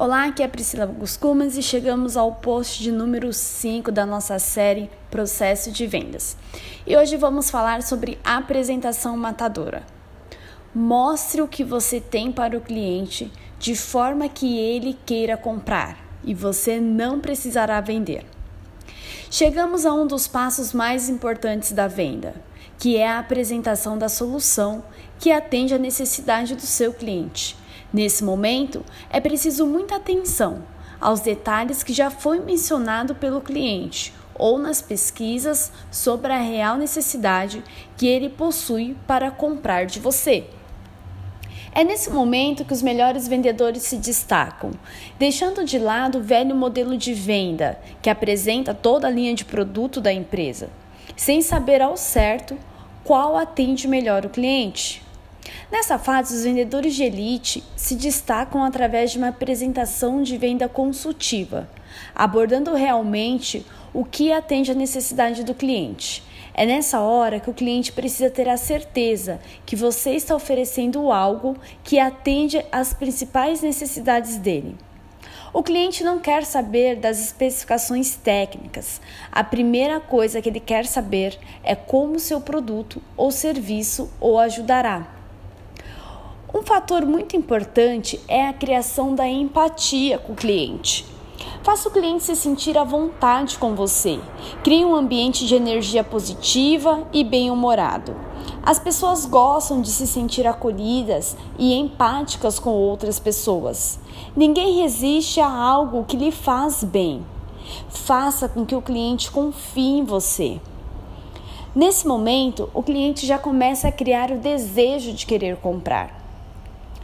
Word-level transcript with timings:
Olá, 0.00 0.26
aqui 0.26 0.44
é 0.44 0.46
Priscila 0.46 0.86
Guscumas 0.86 1.56
e 1.56 1.62
chegamos 1.62 2.16
ao 2.16 2.36
post 2.36 2.80
de 2.80 2.92
número 2.92 3.32
5 3.32 3.90
da 3.90 4.06
nossa 4.06 4.38
série 4.38 4.88
Processo 5.10 5.72
de 5.72 5.88
Vendas. 5.88 6.36
E 6.86 6.96
hoje 6.96 7.16
vamos 7.16 7.50
falar 7.50 7.82
sobre 7.82 8.16
apresentação 8.22 9.16
matadora. 9.16 9.82
Mostre 10.72 11.42
o 11.42 11.48
que 11.48 11.64
você 11.64 12.00
tem 12.00 12.30
para 12.30 12.56
o 12.56 12.60
cliente 12.60 13.32
de 13.58 13.74
forma 13.74 14.28
que 14.28 14.56
ele 14.56 14.96
queira 15.04 15.36
comprar 15.36 15.98
e 16.22 16.32
você 16.32 16.78
não 16.78 17.18
precisará 17.18 17.80
vender. 17.80 18.24
Chegamos 19.28 19.84
a 19.84 19.92
um 19.92 20.06
dos 20.06 20.28
passos 20.28 20.72
mais 20.72 21.08
importantes 21.08 21.72
da 21.72 21.88
venda, 21.88 22.36
que 22.78 22.96
é 22.96 23.08
a 23.08 23.18
apresentação 23.18 23.98
da 23.98 24.08
solução 24.08 24.84
que 25.18 25.32
atende 25.32 25.74
à 25.74 25.78
necessidade 25.78 26.54
do 26.54 26.62
seu 26.62 26.92
cliente 26.92 27.56
Nesse 27.92 28.22
momento, 28.22 28.84
é 29.10 29.20
preciso 29.20 29.66
muita 29.66 29.96
atenção 29.96 30.62
aos 31.00 31.20
detalhes 31.20 31.82
que 31.82 31.92
já 31.92 32.10
foi 32.10 32.40
mencionado 32.40 33.14
pelo 33.14 33.40
cliente 33.40 34.12
ou 34.34 34.58
nas 34.58 34.80
pesquisas 34.80 35.72
sobre 35.90 36.32
a 36.32 36.38
real 36.38 36.76
necessidade 36.76 37.62
que 37.96 38.06
ele 38.06 38.28
possui 38.28 38.96
para 39.06 39.30
comprar 39.30 39.86
de 39.86 39.98
você. 39.98 40.44
É 41.72 41.84
nesse 41.84 42.10
momento 42.10 42.64
que 42.64 42.72
os 42.72 42.82
melhores 42.82 43.28
vendedores 43.28 43.82
se 43.82 43.96
destacam, 43.96 44.70
deixando 45.18 45.64
de 45.64 45.78
lado 45.78 46.18
o 46.18 46.22
velho 46.22 46.54
modelo 46.54 46.96
de 46.96 47.12
venda 47.12 47.78
que 48.02 48.10
apresenta 48.10 48.74
toda 48.74 49.06
a 49.06 49.10
linha 49.10 49.34
de 49.34 49.44
produto 49.44 50.00
da 50.00 50.12
empresa, 50.12 50.70
sem 51.16 51.42
saber 51.42 51.82
ao 51.82 51.96
certo 51.96 52.56
qual 53.04 53.36
atende 53.36 53.86
melhor 53.86 54.24
o 54.24 54.30
cliente. 54.30 55.07
Nessa 55.70 55.98
fase, 55.98 56.34
os 56.34 56.44
vendedores 56.44 56.94
de 56.94 57.04
elite 57.04 57.62
se 57.76 57.94
destacam 57.94 58.64
através 58.64 59.10
de 59.10 59.18
uma 59.18 59.28
apresentação 59.28 60.22
de 60.22 60.36
venda 60.36 60.68
consultiva, 60.68 61.68
abordando 62.14 62.74
realmente 62.74 63.64
o 63.92 64.04
que 64.04 64.32
atende 64.32 64.70
à 64.70 64.74
necessidade 64.74 65.44
do 65.44 65.54
cliente. 65.54 66.22
É 66.54 66.66
nessa 66.66 67.00
hora 67.00 67.38
que 67.38 67.48
o 67.48 67.54
cliente 67.54 67.92
precisa 67.92 68.28
ter 68.28 68.48
a 68.48 68.56
certeza 68.56 69.38
que 69.64 69.76
você 69.76 70.12
está 70.12 70.34
oferecendo 70.34 71.12
algo 71.12 71.56
que 71.84 72.00
atende 72.00 72.64
às 72.72 72.92
principais 72.92 73.62
necessidades 73.62 74.36
dele. 74.38 74.76
O 75.52 75.62
cliente 75.62 76.04
não 76.04 76.18
quer 76.18 76.44
saber 76.44 76.96
das 76.96 77.20
especificações 77.20 78.16
técnicas. 78.16 79.00
A 79.30 79.42
primeira 79.42 80.00
coisa 80.00 80.42
que 80.42 80.48
ele 80.48 80.60
quer 80.60 80.84
saber 80.84 81.38
é 81.62 81.74
como 81.74 82.18
seu 82.18 82.40
produto 82.40 83.00
ou 83.16 83.30
serviço 83.30 84.10
o 84.20 84.38
ajudará. 84.38 85.17
Um 86.52 86.62
fator 86.62 87.04
muito 87.04 87.36
importante 87.36 88.18
é 88.26 88.48
a 88.48 88.54
criação 88.54 89.14
da 89.14 89.28
empatia 89.28 90.18
com 90.18 90.32
o 90.32 90.36
cliente. 90.36 91.04
Faça 91.62 91.90
o 91.90 91.92
cliente 91.92 92.24
se 92.24 92.34
sentir 92.34 92.78
à 92.78 92.84
vontade 92.84 93.58
com 93.58 93.74
você. 93.74 94.18
Crie 94.64 94.82
um 94.82 94.94
ambiente 94.94 95.46
de 95.46 95.54
energia 95.54 96.02
positiva 96.02 97.06
e 97.12 97.22
bem-humorado. 97.22 98.16
As 98.62 98.78
pessoas 98.78 99.26
gostam 99.26 99.82
de 99.82 99.90
se 99.90 100.06
sentir 100.06 100.46
acolhidas 100.46 101.36
e 101.58 101.74
empáticas 101.74 102.58
com 102.58 102.70
outras 102.70 103.18
pessoas. 103.18 104.00
Ninguém 104.34 104.80
resiste 104.80 105.42
a 105.42 105.50
algo 105.50 106.04
que 106.04 106.16
lhe 106.16 106.32
faz 106.32 106.82
bem. 106.82 107.26
Faça 107.90 108.48
com 108.48 108.64
que 108.64 108.74
o 108.74 108.80
cliente 108.80 109.30
confie 109.30 109.98
em 109.98 110.04
você. 110.04 110.58
Nesse 111.74 112.08
momento, 112.08 112.70
o 112.72 112.82
cliente 112.82 113.26
já 113.26 113.38
começa 113.38 113.88
a 113.88 113.92
criar 113.92 114.30
o 114.30 114.38
desejo 114.38 115.12
de 115.12 115.26
querer 115.26 115.58
comprar. 115.58 116.27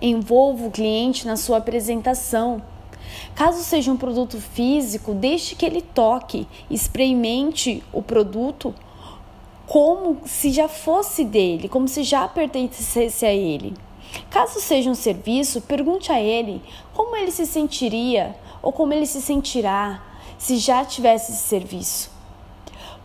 Envolva 0.00 0.66
o 0.66 0.70
cliente 0.70 1.26
na 1.26 1.36
sua 1.36 1.58
apresentação. 1.58 2.62
Caso 3.34 3.62
seja 3.62 3.90
um 3.90 3.96
produto 3.96 4.40
físico, 4.40 5.14
deixe 5.14 5.54
que 5.54 5.64
ele 5.64 5.80
toque, 5.80 6.46
experimente 6.70 7.82
o 7.92 8.02
produto 8.02 8.74
como 9.66 10.22
se 10.24 10.50
já 10.50 10.66
fosse 10.66 11.24
dele, 11.24 11.68
como 11.68 11.86
se 11.88 12.02
já 12.02 12.26
pertencesse 12.26 13.26
a 13.26 13.32
ele. 13.32 13.74
Caso 14.30 14.60
seja 14.60 14.90
um 14.90 14.94
serviço, 14.94 15.60
pergunte 15.62 16.10
a 16.10 16.20
ele 16.20 16.62
como 16.94 17.14
ele 17.16 17.30
se 17.30 17.44
sentiria 17.44 18.34
ou 18.62 18.72
como 18.72 18.92
ele 18.92 19.06
se 19.06 19.20
sentirá 19.20 20.02
se 20.38 20.56
já 20.56 20.84
tivesse 20.84 21.32
esse 21.32 21.42
serviço. 21.42 22.10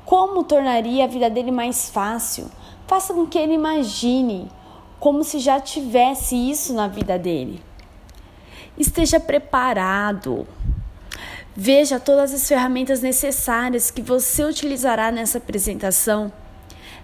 Como 0.06 0.44
tornaria 0.44 1.04
a 1.04 1.08
vida 1.08 1.30
dele 1.30 1.52
mais 1.52 1.90
fácil? 1.90 2.50
Faça 2.88 3.14
com 3.14 3.26
que 3.26 3.38
ele 3.38 3.54
imagine 3.54 4.48
como 5.04 5.22
se 5.22 5.38
já 5.38 5.60
tivesse 5.60 6.34
isso 6.34 6.74
na 6.74 6.88
vida 6.88 7.20
dele. 7.20 7.62
Esteja 8.78 9.20
preparado. 9.20 10.48
Veja 11.54 12.00
todas 12.00 12.34
as 12.34 12.48
ferramentas 12.48 13.02
necessárias 13.02 13.92
que 13.92 14.02
você 14.02 14.46
utilizará 14.46 15.12
nessa 15.12 15.40
apresentação. 15.40 16.32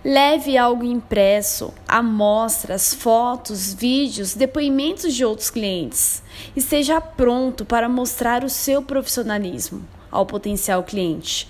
Leve 0.01 0.57
algo 0.57 0.85
impresso, 0.85 1.73
amostras, 1.85 2.93
fotos, 2.93 3.73
vídeos, 3.73 4.33
depoimentos 4.33 5.13
de 5.13 5.25
outros 5.25 5.49
clientes. 5.49 6.23
Esteja 6.55 7.01
pronto 7.01 7.66
para 7.66 7.89
mostrar 7.89 8.45
o 8.45 8.49
seu 8.49 8.81
profissionalismo 8.81 9.85
ao 10.09 10.25
potencial 10.25 10.83
cliente. 10.83 11.49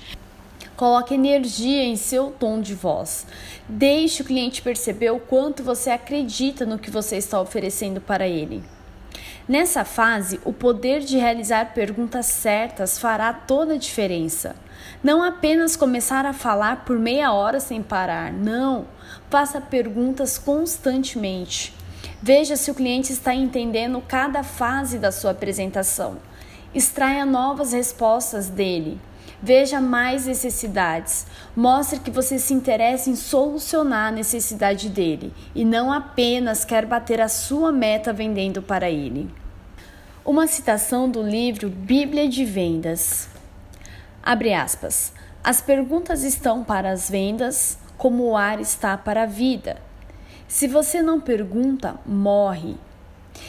Coloque 0.79 1.13
energia 1.13 1.83
em 1.83 1.97
seu 1.97 2.31
tom 2.31 2.61
de 2.61 2.73
voz. 2.73 3.27
Deixe 3.67 4.21
o 4.21 4.25
cliente 4.25 4.61
perceber 4.61 5.09
o 5.09 5.19
quanto 5.19 5.61
você 5.61 5.89
acredita 5.89 6.65
no 6.65 6.79
que 6.79 6.89
você 6.89 7.17
está 7.17 7.41
oferecendo 7.41 7.99
para 7.99 8.25
ele. 8.25 8.63
Nessa 9.45 9.83
fase, 9.83 10.39
o 10.45 10.53
poder 10.53 11.01
de 11.01 11.17
realizar 11.17 11.73
perguntas 11.73 12.27
certas 12.27 12.97
fará 12.97 13.33
toda 13.33 13.73
a 13.73 13.77
diferença. 13.77 14.55
Não 15.03 15.21
apenas 15.21 15.75
começar 15.75 16.25
a 16.25 16.31
falar 16.31 16.85
por 16.85 16.97
meia 16.97 17.33
hora 17.33 17.59
sem 17.59 17.83
parar, 17.83 18.31
não. 18.31 18.85
Faça 19.29 19.59
perguntas 19.59 20.37
constantemente. 20.37 21.75
Veja 22.21 22.55
se 22.55 22.71
o 22.71 22.75
cliente 22.75 23.11
está 23.11 23.35
entendendo 23.35 24.01
cada 24.07 24.43
fase 24.43 24.97
da 24.97 25.11
sua 25.11 25.31
apresentação. 25.31 26.19
Extraia 26.73 27.25
novas 27.25 27.73
respostas 27.73 28.47
dele. 28.47 28.97
Veja 29.41 29.79
mais 29.79 30.25
necessidades. 30.25 31.25
Mostre 31.55 31.99
que 31.99 32.11
você 32.11 32.37
se 32.37 32.53
interessa 32.53 33.09
em 33.09 33.15
solucionar 33.15 34.09
a 34.09 34.11
necessidade 34.11 34.89
dele 34.89 35.33
e 35.55 35.63
não 35.63 35.91
apenas 35.91 36.65
quer 36.65 36.85
bater 36.85 37.21
a 37.21 37.29
sua 37.29 37.71
meta 37.71 38.11
vendendo 38.11 38.61
para 38.61 38.89
ele. 38.89 39.29
Uma 40.25 40.45
citação 40.45 41.09
do 41.09 41.21
livro 41.21 41.69
Bíblia 41.69 42.27
de 42.27 42.43
Vendas. 42.43 43.29
Abre 44.21 44.53
aspas. 44.53 45.13
As 45.41 45.61
perguntas 45.61 46.23
estão 46.23 46.61
para 46.63 46.91
as 46.91 47.09
vendas 47.09 47.77
como 47.97 48.25
o 48.25 48.35
ar 48.35 48.59
está 48.59 48.97
para 48.97 49.23
a 49.23 49.25
vida. 49.25 49.77
Se 50.49 50.67
você 50.67 51.01
não 51.01 51.21
pergunta, 51.21 51.95
morre. 52.05 52.75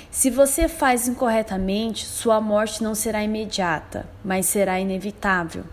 Se 0.09 0.31
você 0.31 0.69
faz 0.69 1.09
incorretamente, 1.09 2.07
sua 2.07 2.41
morte 2.41 2.83
não 2.83 2.95
será 2.95 3.25
imediata, 3.25 4.07
mas 4.25 4.47
será 4.47 4.79
inevitável. 4.79 5.65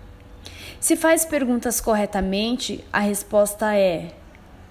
Se 0.79 0.95
faz 0.95 1.25
perguntas 1.25 1.81
corretamente, 1.81 2.85
a 2.93 2.99
resposta 2.99 3.75
é 3.75 4.11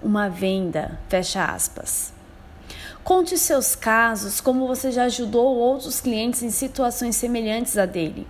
uma 0.01 0.29
venda, 0.29 0.99
fecha 1.09 1.43
aspas. 1.43 2.13
Conte 3.03 3.37
seus 3.37 3.75
casos, 3.75 4.41
como 4.41 4.67
você 4.67 4.91
já 4.91 5.03
ajudou 5.03 5.55
outros 5.55 5.99
clientes 5.99 6.41
em 6.43 6.49
situações 6.49 7.15
semelhantes 7.15 7.77
a 7.77 7.85
dele. 7.85 8.25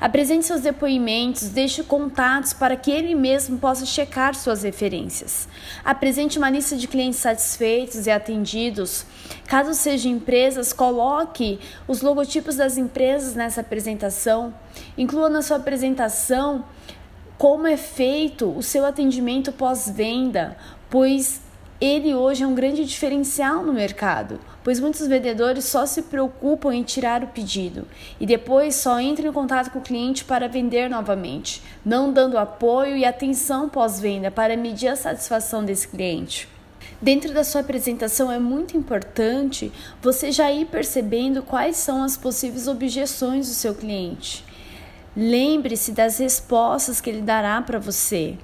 Apresente 0.00 0.44
seus 0.44 0.60
depoimentos, 0.60 1.48
deixe 1.48 1.82
contatos 1.82 2.52
para 2.52 2.76
que 2.76 2.90
ele 2.90 3.14
mesmo 3.14 3.58
possa 3.58 3.84
checar 3.84 4.34
suas 4.34 4.62
referências. 4.62 5.48
Apresente 5.84 6.38
uma 6.38 6.50
lista 6.50 6.76
de 6.76 6.88
clientes 6.88 7.18
satisfeitos 7.20 8.06
e 8.06 8.10
atendidos. 8.10 9.04
Caso 9.46 9.74
sejam 9.74 10.12
empresas, 10.12 10.72
coloque 10.72 11.58
os 11.86 12.00
logotipos 12.00 12.56
das 12.56 12.76
empresas 12.78 13.34
nessa 13.34 13.60
apresentação. 13.60 14.54
Inclua 14.96 15.28
na 15.28 15.42
sua 15.42 15.56
apresentação 15.58 16.64
como 17.40 17.66
é 17.66 17.78
feito 17.78 18.54
o 18.54 18.62
seu 18.62 18.84
atendimento 18.84 19.50
pós-venda, 19.50 20.58
pois 20.90 21.40
ele 21.80 22.14
hoje 22.14 22.42
é 22.42 22.46
um 22.46 22.54
grande 22.54 22.84
diferencial 22.84 23.64
no 23.64 23.72
mercado, 23.72 24.38
pois 24.62 24.78
muitos 24.78 25.06
vendedores 25.06 25.64
só 25.64 25.86
se 25.86 26.02
preocupam 26.02 26.74
em 26.74 26.82
tirar 26.82 27.24
o 27.24 27.28
pedido 27.28 27.88
e 28.20 28.26
depois 28.26 28.74
só 28.74 29.00
entram 29.00 29.30
em 29.30 29.32
contato 29.32 29.70
com 29.70 29.78
o 29.78 29.82
cliente 29.82 30.22
para 30.22 30.48
vender 30.48 30.90
novamente, 30.90 31.62
não 31.82 32.12
dando 32.12 32.36
apoio 32.36 32.94
e 32.94 33.06
atenção 33.06 33.70
pós-venda 33.70 34.30
para 34.30 34.54
medir 34.54 34.88
a 34.88 34.96
satisfação 34.96 35.64
desse 35.64 35.88
cliente. 35.88 36.46
Dentro 37.00 37.32
da 37.32 37.42
sua 37.42 37.62
apresentação 37.62 38.30
é 38.30 38.38
muito 38.38 38.76
importante 38.76 39.72
você 40.02 40.30
já 40.30 40.52
ir 40.52 40.66
percebendo 40.66 41.42
quais 41.42 41.78
são 41.78 42.02
as 42.02 42.18
possíveis 42.18 42.68
objeções 42.68 43.48
do 43.48 43.54
seu 43.54 43.74
cliente. 43.74 44.49
Lembre-se 45.16 45.92
das 45.92 46.18
respostas 46.18 47.00
que 47.00 47.10
ele 47.10 47.22
dará 47.22 47.60
para 47.62 47.78
você. 47.78 48.38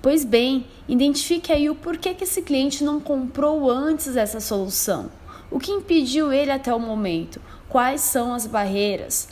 Pois 0.00 0.24
bem, 0.24 0.66
identifique 0.88 1.52
aí 1.52 1.68
o 1.68 1.74
porquê 1.74 2.14
que 2.14 2.24
esse 2.24 2.42
cliente 2.42 2.84
não 2.84 3.00
comprou 3.00 3.70
antes 3.70 4.16
essa 4.16 4.40
solução. 4.40 5.10
O 5.50 5.58
que 5.58 5.70
impediu 5.70 6.32
ele 6.32 6.50
até 6.50 6.74
o 6.74 6.78
momento? 6.78 7.40
quais 7.68 8.00
são 8.00 8.32
as 8.32 8.46
barreiras. 8.46 9.28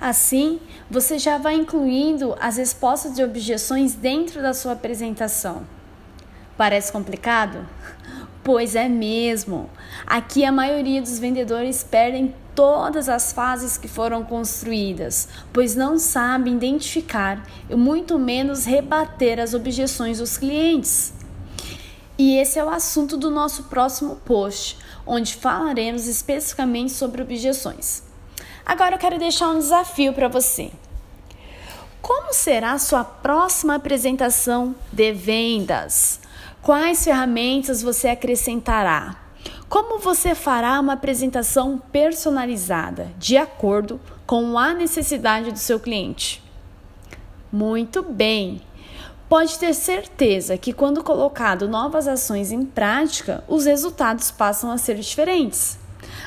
Assim, 0.00 0.60
você 0.90 1.18
já 1.18 1.38
vai 1.38 1.54
incluindo 1.54 2.36
as 2.40 2.56
respostas 2.56 3.16
de 3.16 3.22
objeções 3.22 3.94
dentro 3.94 4.40
da 4.40 4.54
sua 4.54 4.72
apresentação. 4.72 5.66
Parece 6.56 6.92
complicado? 6.92 7.66
Pois 8.44 8.74
é 8.74 8.88
mesmo. 8.88 9.68
Aqui 10.06 10.42
a 10.42 10.50
maioria 10.50 11.02
dos 11.02 11.18
vendedores 11.18 11.82
perdem 11.82 12.34
todas 12.58 13.08
as 13.08 13.32
fases 13.32 13.78
que 13.78 13.86
foram 13.86 14.24
construídas, 14.24 15.28
pois 15.52 15.76
não 15.76 15.96
sabem 15.96 16.56
identificar 16.56 17.46
e 17.70 17.76
muito 17.76 18.18
menos 18.18 18.64
rebater 18.64 19.38
as 19.38 19.54
objeções 19.54 20.18
dos 20.18 20.36
clientes. 20.36 21.12
E 22.18 22.36
esse 22.36 22.58
é 22.58 22.64
o 22.64 22.68
assunto 22.68 23.16
do 23.16 23.30
nosso 23.30 23.62
próximo 23.64 24.16
post, 24.24 24.76
onde 25.06 25.36
falaremos 25.36 26.08
especificamente 26.08 26.90
sobre 26.90 27.22
objeções. 27.22 28.02
Agora 28.66 28.96
eu 28.96 28.98
quero 28.98 29.20
deixar 29.20 29.50
um 29.50 29.60
desafio 29.60 30.12
para 30.12 30.26
você. 30.26 30.72
Como 32.02 32.34
será 32.34 32.72
a 32.72 32.78
sua 32.80 33.04
próxima 33.04 33.76
apresentação 33.76 34.74
de 34.92 35.12
vendas? 35.12 36.18
Quais 36.60 37.04
ferramentas 37.04 37.82
você 37.82 38.08
acrescentará? 38.08 39.27
Como 39.68 39.98
você 39.98 40.34
fará 40.34 40.80
uma 40.80 40.94
apresentação 40.94 41.76
personalizada, 41.92 43.12
de 43.18 43.36
acordo 43.36 44.00
com 44.26 44.58
a 44.58 44.72
necessidade 44.72 45.52
do 45.52 45.58
seu 45.58 45.78
cliente? 45.78 46.42
Muito 47.52 48.02
bem! 48.02 48.62
Pode 49.28 49.58
ter 49.58 49.74
certeza 49.74 50.56
que 50.56 50.72
quando 50.72 51.04
colocado 51.04 51.68
novas 51.68 52.08
ações 52.08 52.50
em 52.50 52.64
prática, 52.64 53.44
os 53.46 53.66
resultados 53.66 54.30
passam 54.30 54.70
a 54.70 54.78
ser 54.78 54.94
diferentes. 54.94 55.78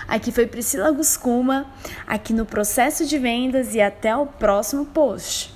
Aqui 0.08 0.32
foi 0.32 0.46
Priscila 0.46 0.92
Guscuma, 0.92 1.66
aqui 2.06 2.34
no 2.34 2.46
processo 2.46 3.08
de 3.08 3.18
vendas 3.18 3.74
e 3.74 3.82
até 3.82 4.16
o 4.16 4.28
próximo 4.28 4.86
post. 4.86 5.52